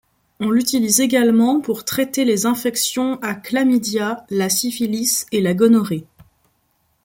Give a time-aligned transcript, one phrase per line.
[0.39, 6.05] On l'utilise également pour traiter les infections à Chlamydia, la syphilis, et la gonorrhée.